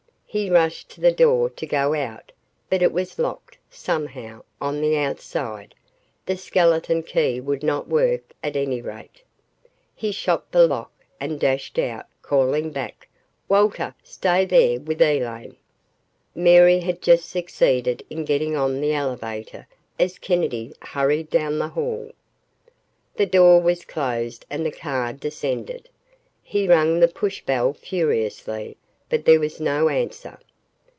He 0.33 0.49
rushed 0.49 0.87
to 0.91 1.01
the 1.01 1.11
door 1.11 1.49
to 1.49 1.65
go 1.65 1.93
out, 1.93 2.31
but 2.69 2.81
it 2.81 2.93
was 2.93 3.19
locked 3.19 3.57
somehow, 3.69 4.43
on 4.61 4.79
the 4.79 4.95
outside. 4.95 5.75
The 6.25 6.37
skeleton 6.37 7.03
key 7.03 7.41
would 7.41 7.63
not 7.63 7.89
work, 7.89 8.31
at 8.41 8.55
any 8.55 8.79
rate. 8.81 9.23
He 9.93 10.13
shot 10.13 10.49
the 10.53 10.65
lock, 10.65 10.89
and 11.19 11.37
dashed 11.37 11.77
out, 11.77 12.05
calling 12.21 12.71
back, 12.71 13.09
"Walter, 13.49 13.93
stay 14.05 14.45
there 14.45 14.79
with 14.79 15.01
Elaine." 15.01 15.57
Mary 16.33 16.79
had 16.79 17.01
just 17.01 17.29
succeeded 17.29 18.01
in 18.09 18.23
getting 18.23 18.55
on 18.55 18.79
the 18.79 18.93
elevator 18.93 19.67
as 19.99 20.17
Kennedy 20.17 20.73
hurried 20.81 21.29
down 21.29 21.59
the 21.59 21.67
hall. 21.67 22.09
The 23.17 23.25
door 23.25 23.59
was 23.61 23.83
closed 23.83 24.45
and 24.49 24.65
the 24.65 24.71
car 24.71 25.11
descended. 25.11 25.89
He 26.41 26.69
rang 26.69 27.01
the 27.01 27.09
push 27.09 27.41
bell 27.41 27.73
furiously, 27.73 28.77
but 29.09 29.25
there 29.25 29.41
was 29.41 29.59
no 29.59 29.89
answer. 29.89 30.37